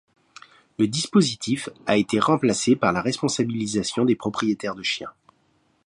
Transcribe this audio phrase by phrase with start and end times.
[0.79, 5.11] Le dispositif a été remplacé par la responsabilisation des propriétaires de chien.